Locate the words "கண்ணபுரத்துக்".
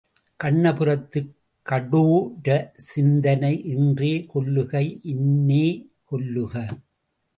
0.43-1.31